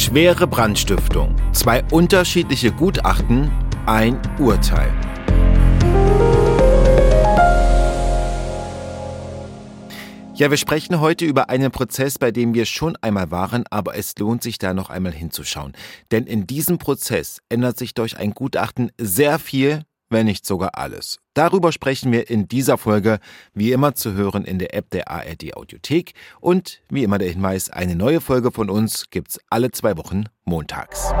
[0.00, 1.36] Schwere Brandstiftung.
[1.52, 3.50] Zwei unterschiedliche Gutachten,
[3.84, 4.90] ein Urteil.
[10.32, 14.16] Ja, wir sprechen heute über einen Prozess, bei dem wir schon einmal waren, aber es
[14.18, 15.74] lohnt sich da noch einmal hinzuschauen.
[16.10, 21.18] Denn in diesem Prozess ändert sich durch ein Gutachten sehr viel, wenn nicht sogar alles.
[21.34, 23.20] Darüber sprechen wir in dieser Folge,
[23.54, 27.70] wie immer zu hören in der App der ARD Audiothek und wie immer der Hinweis,
[27.70, 31.12] eine neue Folge von uns gibt's alle zwei Wochen montags.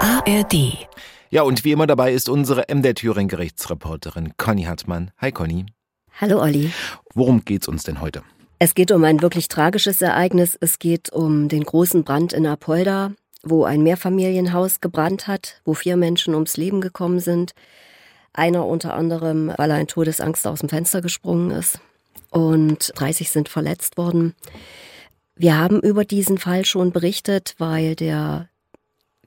[0.00, 0.86] ARD.
[1.30, 5.10] Ja, und wie immer dabei ist unsere MDR Thüringen Gerichtsreporterin Conny Hartmann.
[5.18, 5.66] Hi Conny.
[6.20, 6.70] Hallo Olli.
[7.14, 8.22] Worum geht's uns denn heute?
[8.58, 10.58] Es geht um ein wirklich tragisches Ereignis.
[10.60, 13.12] Es geht um den großen Brand in Apolda,
[13.42, 17.52] wo ein Mehrfamilienhaus gebrannt hat, wo vier Menschen ums Leben gekommen sind.
[18.32, 21.80] Einer unter anderem, weil er in Todesangst aus dem Fenster gesprungen ist.
[22.30, 24.34] Und 30 sind verletzt worden.
[25.34, 28.48] Wir haben über diesen Fall schon berichtet, weil der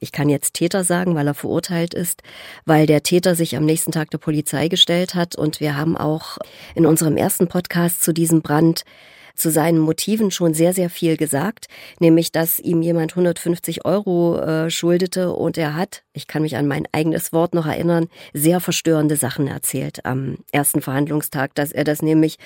[0.03, 2.23] ich kann jetzt Täter sagen, weil er verurteilt ist,
[2.65, 5.37] weil der Täter sich am nächsten Tag der Polizei gestellt hat.
[5.37, 6.37] Und wir haben auch
[6.75, 8.83] in unserem ersten Podcast zu diesem Brand
[9.35, 11.67] zu seinen Motiven schon sehr, sehr viel gesagt,
[11.99, 16.67] nämlich dass ihm jemand 150 Euro äh, schuldete und er hat, ich kann mich an
[16.67, 22.01] mein eigenes Wort noch erinnern, sehr verstörende Sachen erzählt am ersten Verhandlungstag, dass er das
[22.01, 22.37] nämlich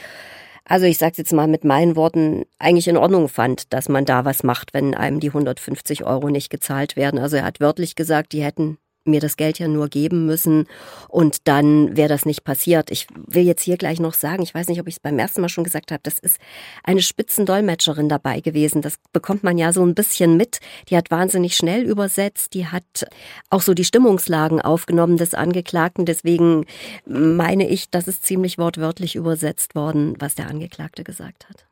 [0.70, 4.26] also ich sage jetzt mal mit meinen Worten, eigentlich in Ordnung fand, dass man da
[4.26, 7.22] was macht, wenn einem die 150 Euro nicht gezahlt werden.
[7.22, 8.78] Also er hat wörtlich gesagt, die hätten
[9.08, 10.68] mir das Geld ja nur geben müssen
[11.08, 12.92] und dann wäre das nicht passiert.
[12.92, 15.42] Ich will jetzt hier gleich noch sagen, ich weiß nicht, ob ich es beim ersten
[15.42, 16.40] Mal schon gesagt habe, das ist
[16.84, 18.82] eine Spitzendolmetscherin dabei gewesen.
[18.82, 20.60] Das bekommt man ja so ein bisschen mit.
[20.90, 23.08] Die hat wahnsinnig schnell übersetzt, die hat
[23.50, 26.06] auch so die Stimmungslagen aufgenommen des Angeklagten.
[26.06, 26.66] Deswegen
[27.06, 31.67] meine ich, das ist ziemlich wortwörtlich übersetzt worden, was der Angeklagte gesagt hat.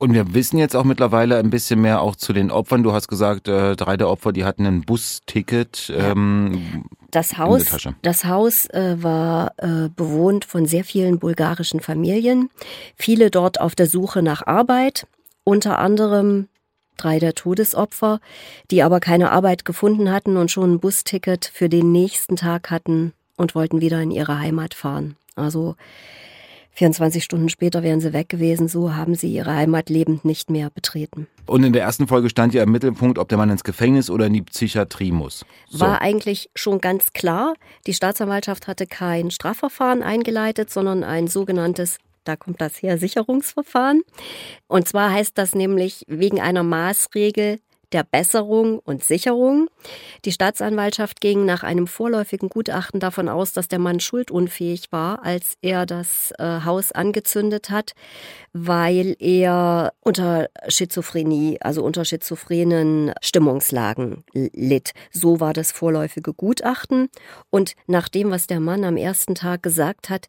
[0.00, 2.82] Und wir wissen jetzt auch mittlerweile ein bisschen mehr auch zu den Opfern.
[2.82, 5.92] Du hast gesagt, äh, drei der Opfer, die hatten ein Busticket.
[5.94, 7.66] Ähm, das Haus,
[8.00, 12.48] das Haus äh, war äh, bewohnt von sehr vielen bulgarischen Familien.
[12.96, 15.06] Viele dort auf der Suche nach Arbeit.
[15.44, 16.48] Unter anderem
[16.96, 18.20] drei der Todesopfer,
[18.70, 23.12] die aber keine Arbeit gefunden hatten und schon ein Busticket für den nächsten Tag hatten
[23.36, 25.16] und wollten wieder in ihre Heimat fahren.
[25.36, 25.76] Also
[26.72, 30.70] 24 Stunden später wären sie weg gewesen, so haben sie ihre Heimat lebend nicht mehr
[30.70, 31.26] betreten.
[31.46, 34.26] Und in der ersten Folge stand ja im Mittelpunkt, ob der Mann ins Gefängnis oder
[34.26, 35.44] in die Psychiatrie muss.
[35.68, 35.80] So.
[35.80, 37.54] War eigentlich schon ganz klar.
[37.86, 44.02] Die Staatsanwaltschaft hatte kein Strafverfahren eingeleitet, sondern ein sogenanntes da kommt das her, Sicherungsverfahren.
[44.68, 47.60] Und zwar heißt das nämlich wegen einer Maßregel
[47.92, 49.68] der Besserung und Sicherung.
[50.24, 55.54] Die Staatsanwaltschaft ging nach einem vorläufigen Gutachten davon aus, dass der Mann schuldunfähig war, als
[55.62, 57.92] er das äh, Haus angezündet hat,
[58.52, 64.92] weil er unter Schizophrenie, also unter schizophrenen Stimmungslagen litt.
[65.12, 67.08] So war das vorläufige Gutachten.
[67.50, 70.28] Und nach dem, was der Mann am ersten Tag gesagt hat,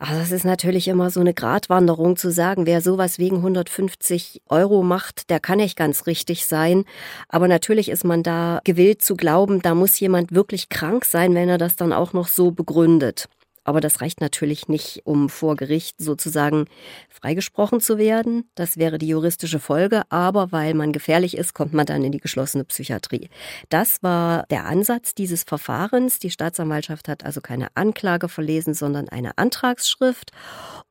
[0.00, 4.84] Ach, das ist natürlich immer so eine Gratwanderung zu sagen, wer sowas wegen 150 Euro
[4.84, 6.84] macht, der kann nicht ganz richtig sein.
[7.28, 11.48] Aber natürlich ist man da gewillt zu glauben, da muss jemand wirklich krank sein, wenn
[11.48, 13.28] er das dann auch noch so begründet.
[13.68, 16.64] Aber das reicht natürlich nicht, um vor Gericht sozusagen
[17.10, 18.48] freigesprochen zu werden.
[18.54, 20.04] Das wäre die juristische Folge.
[20.08, 23.28] Aber weil man gefährlich ist, kommt man dann in die geschlossene Psychiatrie.
[23.68, 26.18] Das war der Ansatz dieses Verfahrens.
[26.18, 30.30] Die Staatsanwaltschaft hat also keine Anklage verlesen, sondern eine Antragsschrift.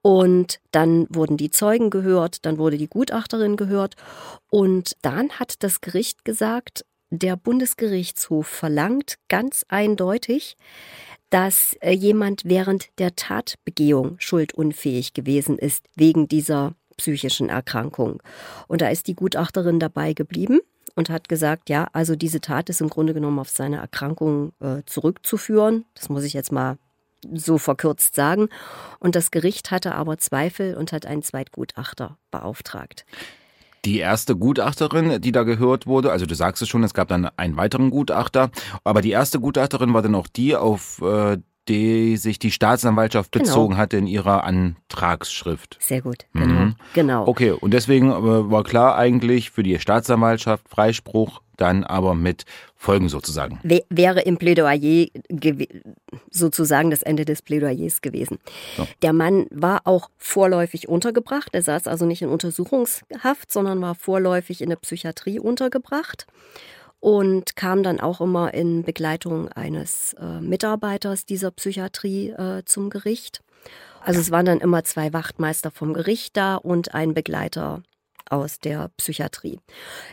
[0.04, 3.96] Und dann wurden die Zeugen gehört, dann wurde die Gutachterin gehört.
[4.52, 10.58] Und dann hat das Gericht gesagt, der Bundesgerichtshof verlangt ganz eindeutig,
[11.30, 18.22] dass äh, jemand während der Tatbegehung schuldunfähig gewesen ist wegen dieser psychischen Erkrankung.
[18.68, 20.60] Und da ist die Gutachterin dabei geblieben
[20.96, 24.82] und hat gesagt, ja, also diese Tat ist im Grunde genommen auf seine Erkrankung äh,
[24.86, 25.86] zurückzuführen.
[25.94, 26.78] Das muss ich jetzt mal
[27.34, 28.50] so verkürzt sagen.
[29.00, 33.06] Und das Gericht hatte aber Zweifel und hat einen Zweitgutachter beauftragt.
[33.86, 37.30] Die erste Gutachterin, die da gehört wurde, also du sagst es schon, es gab dann
[37.38, 38.50] einen weiteren Gutachter,
[38.84, 41.38] aber die erste Gutachterin war dann auch die, auf äh,
[41.68, 43.44] die sich die Staatsanwaltschaft genau.
[43.44, 43.82] bezogen genau.
[43.82, 45.78] hatte in ihrer Antragsschrift.
[45.80, 46.48] Sehr gut, genau.
[46.48, 46.76] Mhm.
[46.94, 47.28] genau.
[47.28, 52.46] Okay, und deswegen äh, war klar eigentlich für die Staatsanwaltschaft Freispruch dann aber mit
[52.76, 53.60] Folgen sozusagen.
[53.90, 55.08] Wäre im Plädoyer
[56.30, 58.40] sozusagen das Ende des Plädoyers gewesen.
[58.78, 58.88] So.
[59.02, 61.50] Der Mann war auch vorläufig untergebracht.
[61.54, 66.28] Er saß also nicht in Untersuchungshaft, sondern war vorläufig in der Psychiatrie untergebracht
[67.00, 73.42] und kam dann auch immer in Begleitung eines äh, Mitarbeiters dieser Psychiatrie äh, zum Gericht.
[74.02, 77.84] Also es waren dann immer zwei Wachtmeister vom Gericht da und ein Begleiter
[78.32, 79.60] aus der Psychiatrie.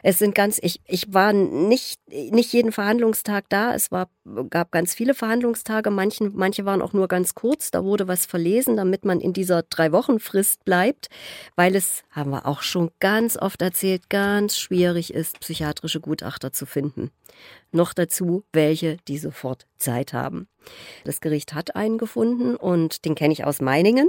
[0.02, 3.74] Es sind ganz, ich, ich war nicht, nicht jeden Verhandlungstag da.
[3.74, 4.08] Es war,
[4.50, 5.90] gab ganz viele Verhandlungstage.
[5.90, 7.70] Manchen, manche waren auch nur ganz kurz.
[7.70, 11.08] Da wurde was verlesen, damit man in dieser drei Wochen Frist bleibt,
[11.56, 16.66] weil es, haben wir auch schon ganz oft erzählt, ganz schwierig ist, psychiatrische Gutachter zu
[16.66, 17.10] finden.
[17.72, 20.48] Noch dazu welche, die sofort Zeit haben.
[21.04, 24.08] Das Gericht hat einen gefunden und den kenne ich aus Meiningen.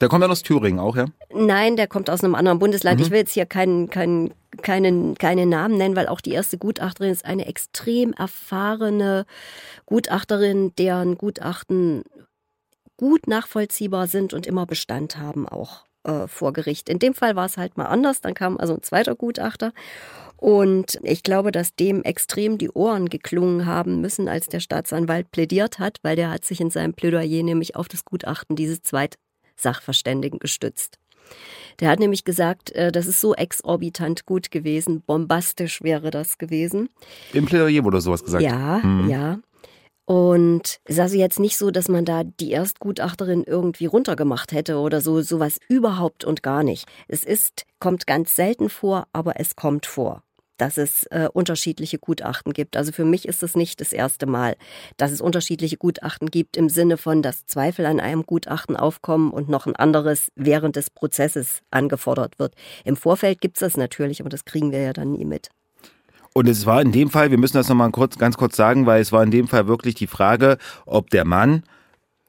[0.00, 1.06] Der kommt dann aus Thüringen auch, ja?
[1.32, 2.98] Nein, der kommt aus einem anderen Bundesland.
[2.98, 3.06] Mhm.
[3.06, 4.32] Ich will jetzt hier keinen, keinen,
[4.62, 9.26] keinen, keine Namen nennen, weil auch die erste Gutachterin ist eine extrem erfahrene
[9.86, 12.04] Gutachterin, deren Gutachten
[12.96, 16.88] gut nachvollziehbar sind und immer Bestand haben auch äh, vor Gericht.
[16.88, 18.20] In dem Fall war es halt mal anders.
[18.20, 19.72] Dann kam also ein zweiter Gutachter
[20.40, 25.78] und ich glaube, dass dem extrem die Ohren geklungen haben müssen, als der Staatsanwalt plädiert
[25.78, 30.98] hat, weil der hat sich in seinem Plädoyer nämlich auf das Gutachten dieses Zweitsachverständigen gestützt.
[31.78, 36.88] Der hat nämlich gesagt, äh, das ist so exorbitant gut gewesen, bombastisch wäre das gewesen.
[37.34, 38.42] Im Plädoyer wurde sowas gesagt.
[38.42, 39.10] Ja, hm.
[39.10, 39.40] ja.
[40.06, 44.78] Und es ist also jetzt nicht so, dass man da die Erstgutachterin irgendwie runtergemacht hätte
[44.78, 46.88] oder so, sowas überhaupt und gar nicht.
[47.08, 50.22] Es ist, kommt ganz selten vor, aber es kommt vor
[50.60, 52.76] dass es äh, unterschiedliche Gutachten gibt.
[52.76, 54.56] Also für mich ist es nicht das erste Mal,
[54.96, 59.48] dass es unterschiedliche Gutachten gibt im Sinne von, dass Zweifel an einem Gutachten aufkommen und
[59.48, 62.54] noch ein anderes während des Prozesses angefordert wird.
[62.84, 65.48] Im Vorfeld gibt es das natürlich, aber das kriegen wir ja dann nie mit.
[66.32, 69.00] Und es war in dem Fall, wir müssen das nochmal kurz, ganz kurz sagen, weil
[69.00, 71.64] es war in dem Fall wirklich die Frage, ob der Mann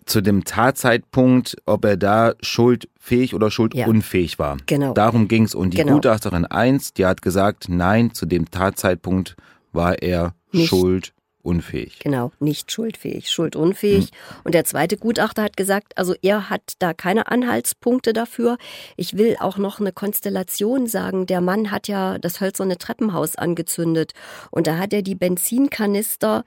[0.06, 4.40] zu dem Tatzeitpunkt, ob er da schuldfähig oder schuldunfähig ja.
[4.40, 4.58] war.
[4.66, 4.94] Genau.
[4.94, 5.56] Darum ging es.
[5.56, 5.96] Und die genau.
[5.96, 9.36] Gutachterin 1, die hat gesagt, nein, zu dem Tatzeitpunkt
[9.72, 10.70] war er Nicht.
[10.70, 12.00] schuldunfähig.
[12.00, 14.06] Genau, nicht schuldfähig, schuldunfähig.
[14.06, 14.42] Hm.
[14.44, 18.58] Und der zweite Gutachter hat gesagt, also er hat da keine Anhaltspunkte dafür.
[18.98, 21.26] Ich will auch noch eine Konstellation sagen.
[21.26, 24.14] Der Mann hat ja das hölzerne Treppenhaus angezündet
[24.50, 26.44] und da hat er die Benzinkanister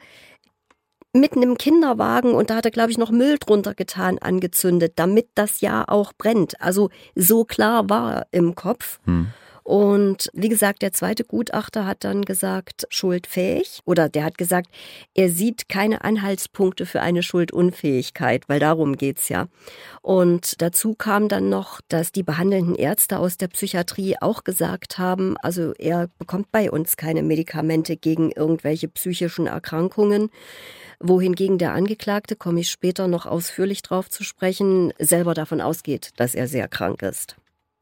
[1.15, 5.29] mitten im Kinderwagen und da hat er, glaube ich, noch Müll drunter getan, angezündet, damit
[5.35, 6.61] das ja auch brennt.
[6.61, 9.01] Also so klar war er im Kopf.
[9.05, 9.29] Hm.
[9.65, 13.81] Und wie gesagt, der zweite Gutachter hat dann gesagt, schuldfähig.
[13.87, 14.69] Oder der hat gesagt,
[15.15, 19.49] er sieht keine Anhaltspunkte für eine Schuldunfähigkeit, weil darum geht's ja.
[20.03, 25.37] Und dazu kam dann noch, dass die behandelnden Ärzte aus der Psychiatrie auch gesagt haben,
[25.39, 30.31] also er bekommt bei uns keine Medikamente gegen irgendwelche psychischen Erkrankungen
[31.01, 36.35] wohingegen der Angeklagte, komme ich später noch ausführlich drauf zu sprechen, selber davon ausgeht, dass
[36.35, 37.37] er sehr krank ist.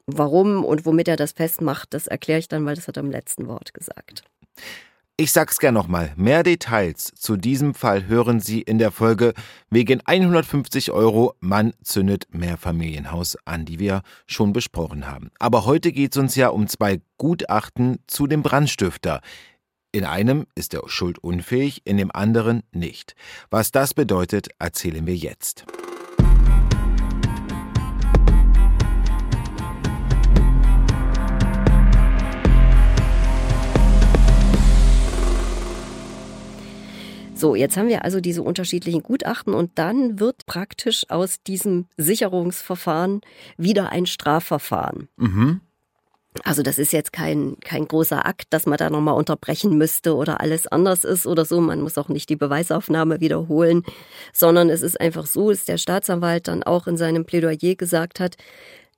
[0.07, 3.11] Warum und womit er das festmacht, das erkläre ich dann, weil das hat er im
[3.11, 4.25] letzten Wort gesagt.
[5.19, 6.13] Ich sag's gern nochmal.
[6.17, 9.35] Mehr Details zu diesem Fall hören Sie in der Folge
[9.71, 15.31] wegen 150 Euro Mann zündet Mehrfamilienhaus an, die wir schon besprochen haben.
[15.39, 19.21] Aber heute geht's uns ja um zwei Gutachten zu dem Brandstifter.
[19.93, 23.15] In einem ist er schuldunfähig, in dem anderen nicht.
[23.51, 25.67] Was das bedeutet, erzählen wir jetzt.
[37.43, 43.21] So, jetzt haben wir also diese unterschiedlichen Gutachten und dann wird praktisch aus diesem Sicherungsverfahren
[43.57, 45.09] wieder ein Strafverfahren.
[45.17, 45.61] Mhm.
[46.45, 50.41] Also das ist jetzt kein, kein großer Akt, dass man da nochmal unterbrechen müsste oder
[50.41, 51.61] alles anders ist oder so.
[51.61, 53.83] Man muss auch nicht die Beweisaufnahme wiederholen,
[54.33, 58.37] sondern es ist einfach so, dass der Staatsanwalt dann auch in seinem Plädoyer gesagt hat,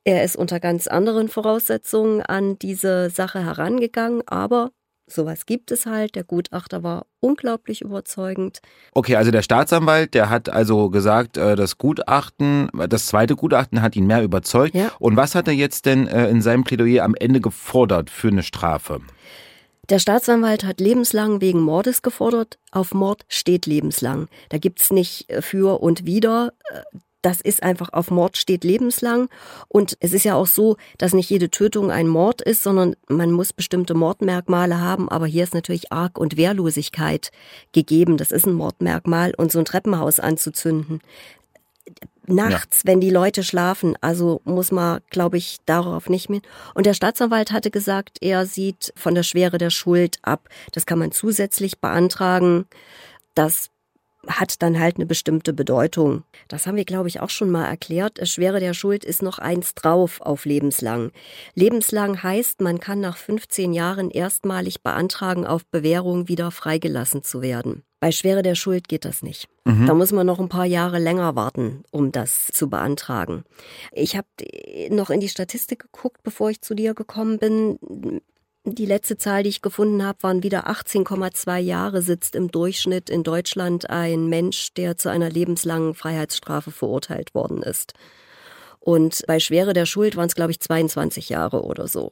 [0.04, 4.70] er ist unter ganz anderen Voraussetzungen an diese Sache herangegangen, aber
[5.06, 6.14] Sowas gibt es halt.
[6.14, 8.60] Der Gutachter war unglaublich überzeugend.
[8.92, 13.96] Okay, also der Staatsanwalt, der hat also gesagt, äh, das Gutachten, das zweite Gutachten hat
[13.96, 14.74] ihn mehr überzeugt.
[14.74, 14.90] Ja.
[14.98, 18.42] Und was hat er jetzt denn äh, in seinem Plädoyer am Ende gefordert für eine
[18.42, 19.00] Strafe?
[19.90, 22.58] Der Staatsanwalt hat lebenslang wegen Mordes gefordert.
[22.70, 24.28] Auf Mord steht lebenslang.
[24.48, 26.52] Da gibt's nicht äh, für und wieder
[27.24, 29.28] das ist einfach auf Mord steht lebenslang.
[29.68, 33.32] Und es ist ja auch so, dass nicht jede Tötung ein Mord ist, sondern man
[33.32, 35.08] muss bestimmte Mordmerkmale haben.
[35.08, 37.30] Aber hier ist natürlich Arg und Wehrlosigkeit
[37.72, 38.18] gegeben.
[38.18, 39.32] Das ist ein Mordmerkmal.
[39.36, 41.00] Und so ein Treppenhaus anzuzünden,
[42.26, 42.90] nachts, ja.
[42.90, 43.96] wenn die Leute schlafen.
[44.02, 46.42] Also muss man, glaube ich, darauf nicht mehr.
[46.74, 50.48] Und der Staatsanwalt hatte gesagt, er sieht von der Schwere der Schuld ab.
[50.72, 52.66] Das kann man zusätzlich beantragen.
[53.34, 53.70] Das
[54.26, 56.24] hat dann halt eine bestimmte Bedeutung.
[56.48, 58.18] Das haben wir, glaube ich, auch schon mal erklärt.
[58.18, 61.10] Das Schwere der Schuld ist noch eins drauf auf lebenslang.
[61.54, 67.82] Lebenslang heißt, man kann nach 15 Jahren erstmalig beantragen, auf Bewährung wieder freigelassen zu werden.
[68.04, 69.48] Bei Schwere der Schuld geht das nicht.
[69.64, 69.86] Mhm.
[69.86, 73.44] Da muss man noch ein paar Jahre länger warten, um das zu beantragen.
[73.92, 74.28] Ich habe
[74.90, 78.20] noch in die Statistik geguckt, bevor ich zu dir gekommen bin.
[78.66, 83.22] Die letzte Zahl, die ich gefunden habe, waren wieder 18,2 Jahre sitzt im Durchschnitt in
[83.22, 87.92] Deutschland ein Mensch, der zu einer lebenslangen Freiheitsstrafe verurteilt worden ist.
[88.80, 92.10] Und bei Schwere der Schuld waren es, glaube ich, 22 Jahre oder so.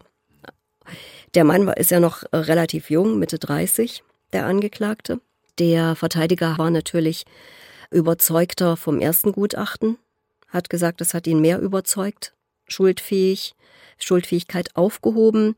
[1.35, 4.05] Der Mann ist ja noch relativ jung, Mitte 30,
[4.35, 5.23] der Angeklagte.
[5.59, 7.25] Der Verteidiger war natürlich
[7.91, 9.97] überzeugter vom ersten Gutachten,
[10.49, 12.35] hat gesagt, es hat ihn mehr überzeugt,
[12.67, 13.55] schuldfähig,
[13.99, 15.57] Schuldfähigkeit aufgehoben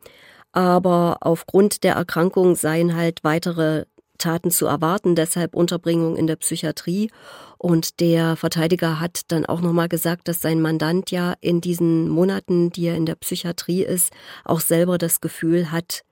[0.55, 3.87] aber aufgrund der Erkrankung seien halt weitere
[4.19, 7.11] Taten zu erwarten, deshalb Unterbringung in der Psychiatrie.
[7.59, 12.71] Und der Verteidiger hat dann auch nochmal gesagt, dass sein Mandant ja in diesen Monaten,
[12.71, 14.13] die er in der Psychiatrie ist,
[14.45, 16.03] auch selber das Gefühl hat,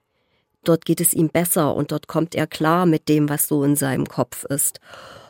[0.64, 3.76] dort geht es ihm besser und dort kommt er klar mit dem, was so in
[3.76, 4.80] seinem Kopf ist.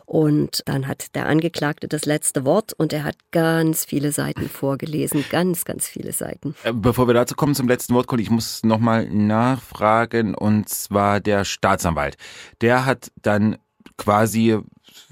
[0.07, 5.25] Und dann hat der Angeklagte das letzte Wort und er hat ganz viele Seiten vorgelesen,
[5.31, 6.55] ganz, ganz viele Seiten.
[6.65, 11.45] Äh, bevor wir dazu kommen zum letzten Wort, ich muss nochmal nachfragen und zwar der
[11.45, 12.17] Staatsanwalt.
[12.61, 13.57] Der hat dann
[13.97, 14.59] quasi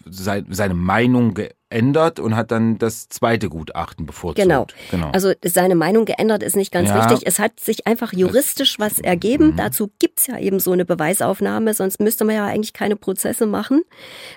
[0.09, 4.43] seine Meinung geändert und hat dann das zweite Gutachten bevorzugt.
[4.43, 4.67] Genau.
[4.91, 5.11] genau.
[5.11, 7.01] Also seine Meinung geändert ist nicht ganz ja.
[7.01, 7.27] richtig.
[7.27, 9.53] Es hat sich einfach juristisch was ergeben.
[9.53, 9.57] Mhm.
[9.57, 13.83] Dazu gibt's ja eben so eine Beweisaufnahme, sonst müsste man ja eigentlich keine Prozesse machen.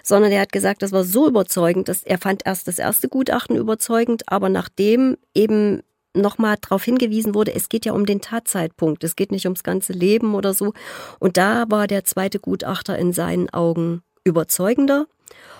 [0.03, 3.55] Sondern er hat gesagt, das war so überzeugend, dass er fand erst das erste Gutachten
[3.55, 5.81] überzeugend, aber nachdem eben
[6.15, 9.93] nochmal darauf hingewiesen wurde, es geht ja um den Tatzeitpunkt, es geht nicht ums ganze
[9.93, 10.73] Leben oder so.
[11.19, 15.07] Und da war der zweite Gutachter in seinen Augen überzeugender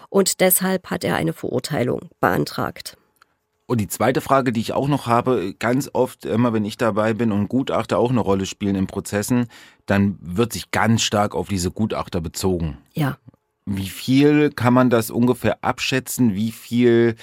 [0.10, 2.98] und deshalb hat er eine Verurteilung beantragt.
[3.66, 7.14] Und die zweite Frage, die ich auch noch habe, ganz oft, immer wenn ich dabei
[7.14, 9.48] bin und Gutachter auch eine Rolle spielen in Prozessen,
[9.86, 12.78] dann wird sich ganz stark auf diese Gutachter bezogen.
[12.94, 13.18] Ja.
[13.66, 16.36] Wie viel kann man das ungefähr abschätzen?
[16.36, 17.16] Wie viel,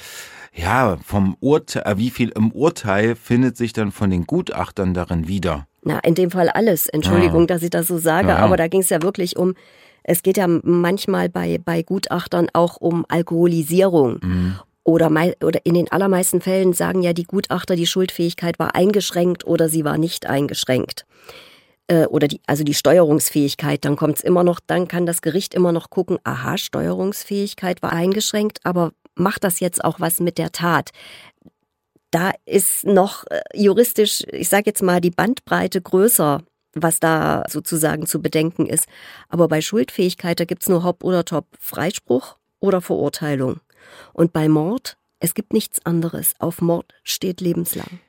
[0.54, 5.28] ja, vom Urteil, äh, wie viel im Urteil findet sich dann von den Gutachtern darin
[5.28, 5.66] wieder?
[5.83, 6.87] Na, in dem Fall alles.
[6.87, 7.47] Entschuldigung, ja.
[7.49, 8.38] dass ich das so sage, ja.
[8.38, 9.54] aber da ging es ja wirklich um
[10.02, 14.19] es geht ja manchmal bei, bei Gutachtern auch um Alkoholisierung.
[14.23, 14.57] Mhm.
[14.83, 15.11] Oder,
[15.45, 19.85] oder in den allermeisten Fällen sagen ja die Gutachter, die Schuldfähigkeit war eingeschränkt oder sie
[19.85, 21.07] war nicht eingeschränkt.
[21.87, 25.54] Äh, oder die, also die Steuerungsfähigkeit, dann kommt es immer noch, dann kann das Gericht
[25.54, 30.52] immer noch gucken, aha, Steuerungsfähigkeit war eingeschränkt, aber macht das jetzt auch was mit der
[30.52, 30.90] Tat?
[32.11, 36.42] Da ist noch äh, juristisch, ich sage jetzt mal, die Bandbreite größer
[36.75, 38.87] was da sozusagen zu bedenken ist.
[39.29, 43.61] Aber bei Schuldfähigkeit, da gibt's nur Hop oder Top, Freispruch oder Verurteilung.
[44.12, 46.35] Und bei Mord, es gibt nichts anderes.
[46.39, 48.00] Auf Mord steht lebenslang.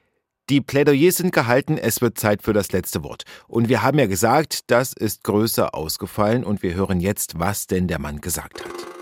[0.49, 3.23] Die Plädoyers sind gehalten, es wird Zeit für das letzte Wort.
[3.47, 7.87] Und wir haben ja gesagt, das ist größer ausgefallen und wir hören jetzt, was denn
[7.87, 9.00] der Mann gesagt hat.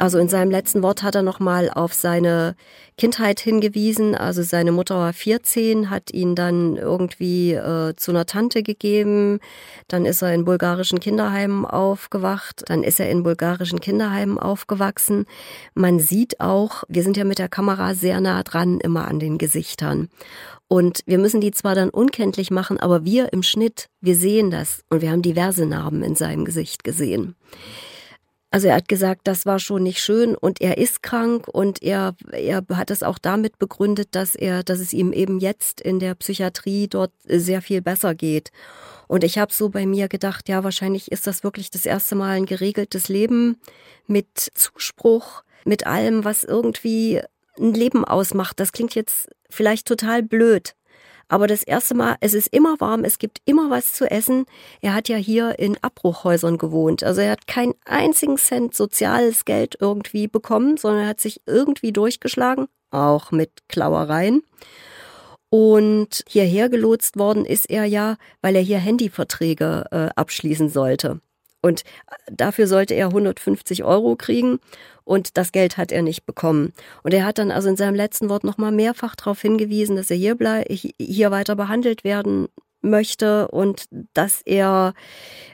[0.00, 2.56] Also in seinem letzten Wort hat er nochmal auf seine
[2.96, 4.14] Kindheit hingewiesen.
[4.14, 9.40] Also seine Mutter war 14, hat ihn dann irgendwie äh, zu einer Tante gegeben.
[9.88, 12.62] Dann ist er in bulgarischen Kinderheimen aufgewacht.
[12.68, 15.26] Dann ist er in bulgarischen Kinderheimen aufgewachsen.
[15.74, 19.36] Man sieht auch, wir sind ja mit der Kamera sehr nah dran immer an den
[19.36, 20.08] Gesichtern.
[20.66, 24.82] Und wir müssen die zwar dann unkenntlich machen, aber wir im Schnitt, wir sehen das.
[24.88, 27.34] Und wir haben diverse Narben in seinem Gesicht gesehen.
[28.52, 32.16] Also er hat gesagt, das war schon nicht schön und er ist krank und er,
[32.32, 36.16] er hat es auch damit begründet, dass er, dass es ihm eben jetzt in der
[36.16, 38.50] Psychiatrie dort sehr viel besser geht.
[39.06, 42.36] Und ich habe so bei mir gedacht, ja, wahrscheinlich ist das wirklich das erste Mal
[42.36, 43.56] ein geregeltes Leben
[44.08, 47.20] mit Zuspruch, mit allem, was irgendwie
[47.56, 48.58] ein Leben ausmacht.
[48.58, 50.74] Das klingt jetzt vielleicht total blöd,
[51.30, 54.46] aber das erste Mal, es ist immer warm, es gibt immer was zu essen.
[54.80, 57.04] Er hat ja hier in Abbruchhäusern gewohnt.
[57.04, 61.92] Also er hat keinen einzigen Cent soziales Geld irgendwie bekommen, sondern er hat sich irgendwie
[61.92, 64.42] durchgeschlagen, auch mit Klauereien.
[65.50, 71.20] Und hierher gelotst worden ist er ja, weil er hier Handyverträge äh, abschließen sollte.
[71.62, 71.82] Und
[72.30, 74.58] dafür sollte er 150 Euro kriegen
[75.04, 76.72] und das Geld hat er nicht bekommen.
[77.02, 80.16] Und er hat dann also in seinem letzten Wort nochmal mehrfach darauf hingewiesen, dass er
[80.16, 82.48] hier, bleib, hier weiter behandelt werden
[82.82, 84.94] möchte und dass er,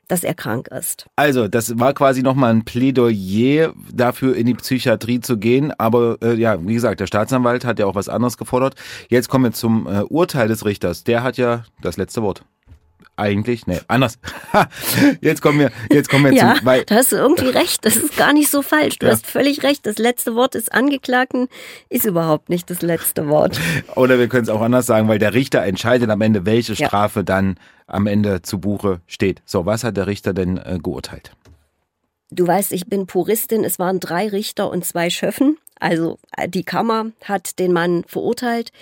[0.08, 1.06] dass er krank ist.
[1.16, 5.72] Also, das war quasi nochmal ein Plädoyer dafür, in die Psychiatrie zu gehen.
[5.78, 8.74] Aber äh, ja, wie gesagt, der Staatsanwalt hat ja auch was anderes gefordert.
[9.08, 11.04] Jetzt kommen wir zum äh, Urteil des Richters.
[11.04, 12.44] Der hat ja das letzte Wort.
[13.18, 14.18] Eigentlich, nee, anders.
[15.22, 17.84] jetzt kommen wir, jetzt kommen wir ja, zum, weil, da hast du irgendwie recht.
[17.86, 18.98] Das ist gar nicht so falsch.
[18.98, 19.12] Du ja.
[19.12, 19.86] hast völlig recht.
[19.86, 21.48] Das letzte Wort des Angeklagten
[21.88, 23.58] ist überhaupt nicht das letzte Wort.
[23.94, 27.20] Oder wir können es auch anders sagen, weil der Richter entscheidet am Ende, welche Strafe
[27.20, 27.24] ja.
[27.24, 29.40] dann am Ende zu Buche steht.
[29.46, 31.32] So, was hat der Richter denn äh, geurteilt?
[32.30, 33.64] Du weißt, ich bin Puristin.
[33.64, 35.56] Es waren drei Richter und zwei Schöffen.
[35.80, 38.72] Also äh, die Kammer hat den Mann verurteilt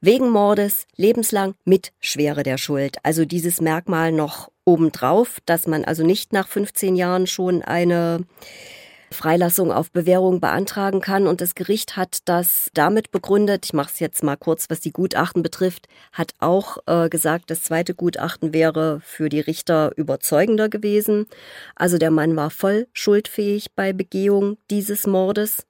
[0.00, 2.98] wegen Mordes lebenslang mit Schwere der Schuld.
[3.02, 8.24] Also dieses Merkmal noch obendrauf, dass man also nicht nach 15 Jahren schon eine
[9.12, 11.26] Freilassung auf Bewährung beantragen kann.
[11.26, 14.92] Und das Gericht hat das damit begründet, ich mache es jetzt mal kurz, was die
[14.92, 21.26] Gutachten betrifft, hat auch äh, gesagt, das zweite Gutachten wäre für die Richter überzeugender gewesen.
[21.74, 25.66] Also der Mann war voll schuldfähig bei Begehung dieses Mordes.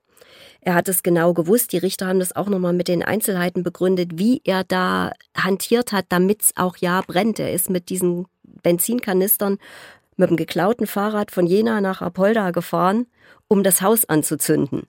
[0.62, 1.72] Er hat es genau gewusst.
[1.72, 6.06] Die Richter haben das auch nochmal mit den Einzelheiten begründet, wie er da hantiert hat,
[6.10, 7.38] damit es auch ja brennt.
[7.38, 9.58] Er ist mit diesen Benzinkanistern
[10.16, 13.06] mit dem geklauten Fahrrad von Jena nach Apolda gefahren,
[13.48, 14.82] um das Haus anzuzünden.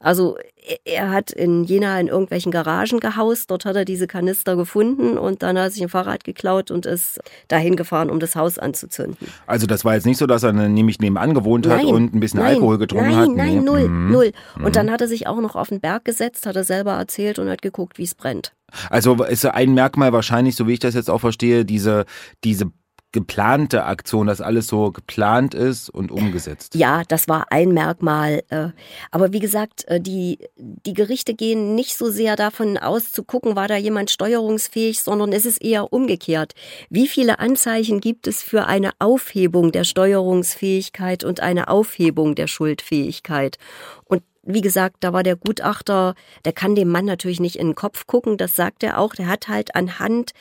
[0.00, 0.38] Also
[0.84, 5.42] er hat in Jena in irgendwelchen Garagen gehaust, dort hat er diese Kanister gefunden und
[5.42, 9.28] dann hat er sich ein Fahrrad geklaut und ist dahin gefahren, um das Haus anzuzünden.
[9.46, 12.20] Also das war jetzt nicht so, dass er nämlich nebenan gewohnt hat nein, und ein
[12.20, 13.28] bisschen nein, Alkohol getrunken nein, hat?
[13.28, 14.12] Nein, nein, null, mhm.
[14.12, 14.32] null.
[14.56, 14.72] Und mhm.
[14.72, 17.48] dann hat er sich auch noch auf den Berg gesetzt, hat er selber erzählt und
[17.48, 18.52] hat geguckt, wie es brennt.
[18.90, 22.04] Also ist ein Merkmal wahrscheinlich, so wie ich das jetzt auch verstehe, diese,
[22.44, 22.70] diese
[23.12, 26.74] geplante Aktion, dass alles so geplant ist und umgesetzt.
[26.74, 28.42] Ja, das war ein Merkmal.
[28.50, 28.68] Äh,
[29.10, 33.56] aber wie gesagt, äh, die, die Gerichte gehen nicht so sehr davon aus, zu gucken,
[33.56, 36.52] war da jemand steuerungsfähig, sondern es ist eher umgekehrt.
[36.90, 43.56] Wie viele Anzeichen gibt es für eine Aufhebung der Steuerungsfähigkeit und eine Aufhebung der Schuldfähigkeit?
[44.04, 46.14] Und wie gesagt, da war der Gutachter,
[46.46, 49.14] der kann dem Mann natürlich nicht in den Kopf gucken, das sagt er auch.
[49.14, 50.32] Der hat halt anhand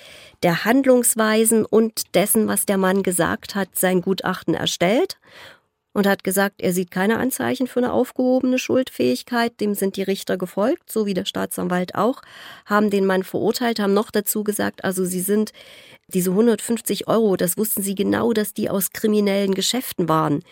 [0.43, 5.19] der Handlungsweisen und dessen, was der Mann gesagt hat, sein Gutachten erstellt
[5.91, 9.59] und hat gesagt, er sieht keine Anzeichen für eine aufgehobene Schuldfähigkeit.
[9.59, 12.21] Dem sind die Richter gefolgt, so wie der Staatsanwalt auch,
[12.65, 15.51] haben den Mann verurteilt, haben noch dazu gesagt, also sie sind
[16.07, 20.43] diese 150 Euro, das wussten sie genau, dass die aus kriminellen Geschäften waren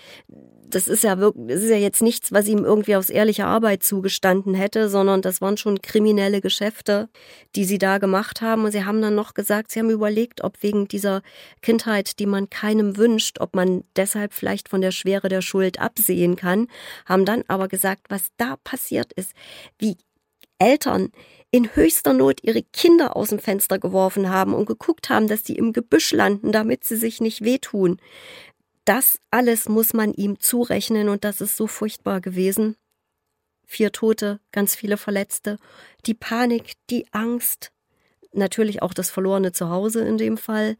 [0.70, 3.84] das ist ja wirklich, das ist ja jetzt nichts, was ihm irgendwie aus ehrlicher Arbeit
[3.84, 7.10] zugestanden hätte, sondern das waren schon kriminelle Geschäfte,
[7.56, 8.66] die sie da gemacht haben.
[8.66, 11.22] Und sie haben dann noch gesagt, sie haben überlegt, ob wegen dieser
[11.62, 16.36] Kindheit, die man keinem wünscht, ob man deshalb vielleicht von der Schwere der Schuld absehen
[16.36, 16.68] kann,
[17.06, 19.34] haben dann aber gesagt, was da passiert ist,
[19.80, 19.98] wie
[20.60, 21.12] Eltern
[21.52, 25.58] in höchster Not ihre Kinder aus dem Fenster geworfen haben und geguckt haben, dass die
[25.58, 27.98] im Gebüsch landen, damit sie sich nicht wehtun.
[28.86, 32.76] Das alles muss man ihm zurechnen und das ist so furchtbar gewesen.
[33.66, 35.58] Vier Tote, ganz viele Verletzte,
[36.06, 37.72] die Panik, die Angst,
[38.32, 40.78] natürlich auch das verlorene Zuhause in dem Fall,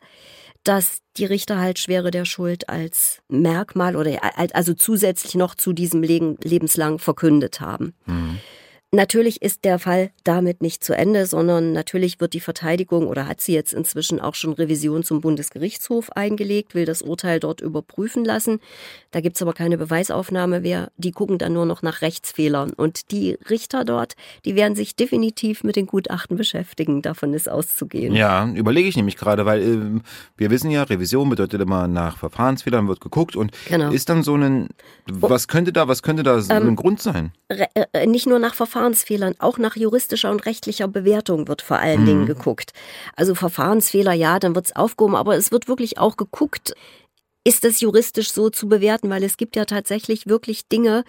[0.64, 4.20] dass die Richter halt Schwere der Schuld als Merkmal oder
[4.54, 7.96] also zusätzlich noch zu diesem lebenslang verkündet haben.
[8.06, 8.40] Mhm.
[8.96, 13.42] Natürlich ist der Fall damit nicht zu Ende, sondern natürlich wird die Verteidigung oder hat
[13.42, 18.62] sie jetzt inzwischen auch schon Revision zum Bundesgerichtshof eingelegt, will das Urteil dort überprüfen lassen.
[19.12, 20.92] Da gibt's aber keine Beweisaufnahme mehr.
[20.96, 22.72] Die gucken dann nur noch nach Rechtsfehlern.
[22.72, 27.02] Und die Richter dort, die werden sich definitiv mit den Gutachten beschäftigen.
[27.02, 28.16] Davon ist auszugehen.
[28.16, 30.02] Ja, überlege ich nämlich gerade, weil äh,
[30.38, 33.92] wir wissen ja, Revision bedeutet immer nach Verfahrensfehlern wird geguckt und genau.
[33.92, 34.70] ist dann so ein,
[35.06, 37.34] was könnte da, was könnte da so ähm, ein Grund sein?
[37.50, 42.02] Äh, nicht nur nach Verfahrensfehlern, Verfahrensfehlern, auch nach juristischer und rechtlicher Bewertung wird vor allen
[42.02, 42.06] mhm.
[42.06, 42.72] Dingen geguckt.
[43.16, 46.76] Also Verfahrensfehler, ja, dann wird es aufgehoben, aber es wird wirklich auch geguckt,
[47.44, 51.04] ist es juristisch so zu bewerten, weil es gibt ja tatsächlich wirklich Dinge,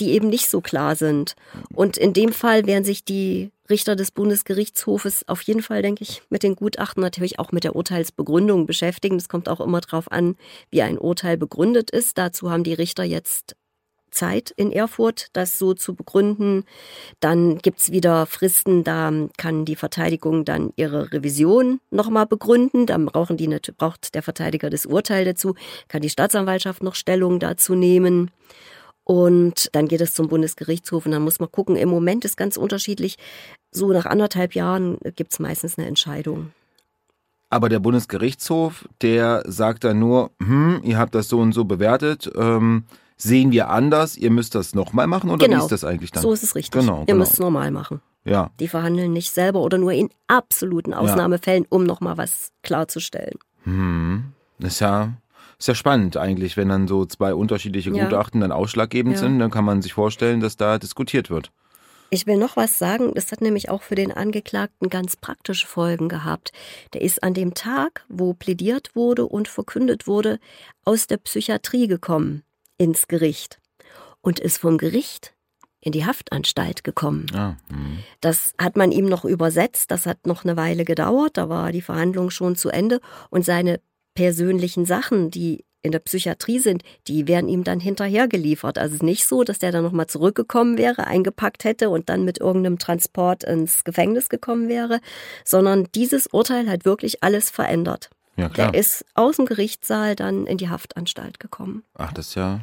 [0.00, 1.34] die eben nicht so klar sind.
[1.74, 6.22] Und in dem Fall werden sich die Richter des Bundesgerichtshofes auf jeden Fall, denke ich,
[6.30, 9.16] mit den Gutachten natürlich auch mit der Urteilsbegründung beschäftigen.
[9.16, 10.36] Es kommt auch immer darauf an,
[10.70, 12.18] wie ein Urteil begründet ist.
[12.18, 13.56] Dazu haben die Richter jetzt
[14.12, 16.64] Zeit in Erfurt, das so zu begründen.
[17.20, 22.86] Dann gibt's wieder Fristen, da kann die Verteidigung dann ihre Revision nochmal begründen.
[22.86, 25.54] Dann brauchen die, braucht der Verteidiger das Urteil dazu,
[25.88, 28.30] kann die Staatsanwaltschaft noch Stellung dazu nehmen.
[29.04, 31.74] Und dann geht es zum Bundesgerichtshof und dann muss man gucken.
[31.74, 33.16] Im Moment ist ganz unterschiedlich.
[33.72, 36.52] So nach anderthalb Jahren gibt's meistens eine Entscheidung.
[37.50, 42.30] Aber der Bundesgerichtshof, der sagt dann nur, hm, ihr habt das so und so bewertet.
[42.36, 42.84] Ähm
[43.22, 45.60] sehen wir anders, ihr müsst das nochmal machen oder genau.
[45.60, 46.22] wie ist das eigentlich dann?
[46.22, 46.80] So ist es richtig.
[46.80, 47.18] Genau, ihr genau.
[47.18, 48.00] müsst es normal machen.
[48.24, 48.50] Ja.
[48.60, 53.38] Die verhandeln nicht selber oder nur in absoluten Ausnahmefällen, um nochmal was klarzustellen.
[53.64, 54.32] Hm.
[54.58, 55.12] Das ist ja,
[55.58, 58.04] ist ja spannend eigentlich, wenn dann so zwei unterschiedliche Ja.
[58.04, 59.20] Gutachten dann ausschlaggebend Ja.
[59.20, 61.50] sind, dann kann man sich vorstellen, dass da diskutiert wird.
[62.10, 63.12] Ich will noch was sagen.
[63.14, 66.52] Das hat nämlich auch für den Angeklagten ganz praktische Folgen gehabt.
[66.92, 70.38] Der ist an dem Tag, wo plädiert wurde und verkündet wurde,
[70.84, 72.42] aus der Psychiatrie gekommen
[72.82, 73.60] ins Gericht
[74.22, 75.34] und ist vom Gericht
[75.80, 77.26] in die Haftanstalt gekommen.
[77.32, 78.00] Ah, hm.
[78.20, 79.92] Das hat man ihm noch übersetzt.
[79.92, 81.36] Das hat noch eine Weile gedauert.
[81.36, 83.80] Da war die Verhandlung schon zu Ende und seine
[84.14, 88.78] persönlichen Sachen, die in der Psychiatrie sind, die werden ihm dann hinterher geliefert.
[88.78, 92.24] Also es ist nicht so, dass der dann nochmal zurückgekommen wäre, eingepackt hätte und dann
[92.24, 95.00] mit irgendeinem Transport ins Gefängnis gekommen wäre,
[95.44, 98.10] sondern dieses Urteil hat wirklich alles verändert.
[98.36, 98.70] Ja, klar.
[98.70, 101.82] Der ist aus dem Gerichtssaal dann in die Haftanstalt gekommen.
[101.94, 102.60] Ach, das ist ja.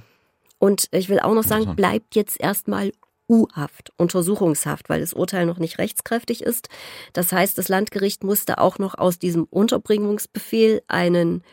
[0.60, 2.92] Und ich will auch noch sagen, bleibt jetzt erstmal
[3.30, 6.68] U-Haft, Untersuchungshaft, weil das Urteil noch nicht rechtskräftig ist.
[7.14, 11.44] Das heißt, das Landgericht musste auch noch aus diesem Unterbringungsbefehl einen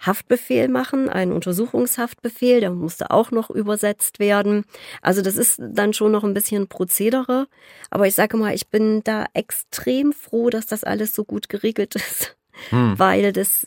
[0.00, 4.64] Haftbefehl machen, einen Untersuchungshaftbefehl, der musste auch noch übersetzt werden.
[5.02, 7.48] Also das ist dann schon noch ein bisschen Prozedere.
[7.90, 11.94] Aber ich sage mal, ich bin da extrem froh, dass das alles so gut geregelt
[11.96, 12.36] ist,
[12.70, 12.98] Hm.
[12.98, 13.66] weil das,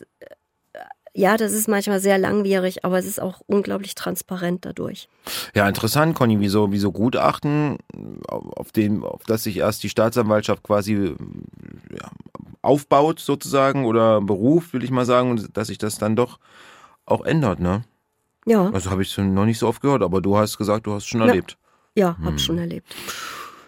[1.14, 5.08] ja, das ist manchmal sehr langwierig, aber es ist auch unglaublich transparent dadurch.
[5.54, 7.78] Ja, interessant, Conny, wieso, wieso Gutachten,
[8.26, 11.14] auf, dem, auf das sich erst die Staatsanwaltschaft quasi
[11.90, 12.10] ja,
[12.62, 16.38] aufbaut, sozusagen, oder Beruf, will ich mal sagen, und dass sich das dann doch
[17.04, 17.82] auch ändert, ne?
[18.46, 21.04] Ja, Also habe ich noch nicht so oft gehört, aber du hast gesagt, du hast
[21.04, 21.26] es schon Ja.
[21.28, 21.58] erlebt.
[21.94, 22.24] ja, Hm.
[22.26, 22.94] hab schon erlebt.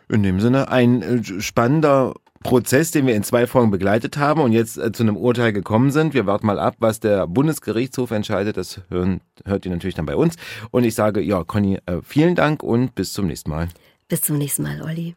[0.09, 4.53] In dem Sinne ein äh, spannender Prozess, den wir in zwei Folgen begleitet haben und
[4.53, 6.15] jetzt äh, zu einem Urteil gekommen sind.
[6.15, 8.57] Wir warten mal ab, was der Bundesgerichtshof entscheidet.
[8.57, 10.37] Das hören, hört ihr natürlich dann bei uns.
[10.71, 13.69] Und ich sage, ja, Conny, äh, vielen Dank und bis zum nächsten Mal.
[14.07, 15.17] Bis zum nächsten Mal, Olli.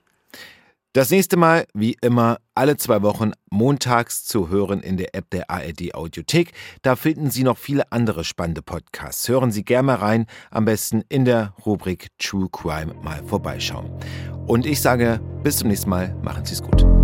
[0.93, 5.51] Das nächste Mal, wie immer, alle zwei Wochen montags zu hören in der App der
[5.51, 6.53] ARD Audiothek.
[6.81, 9.27] Da finden Sie noch viele andere spannende Podcasts.
[9.27, 13.91] Hören Sie gerne mal rein, am besten in der Rubrik True Crime mal vorbeischauen.
[14.47, 16.96] Und ich sage bis zum nächsten Mal, machen Sie es gut.